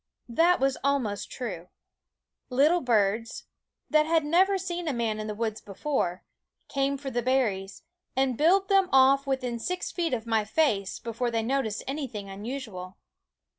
[0.29, 1.67] That was almost true.
[2.49, 3.43] Little birds,
[3.87, 6.23] that had never seen a man in the woods before,
[6.67, 7.83] came for the berries,
[8.15, 12.97] and billed them off within six feet of my face before they noticed anything unusual.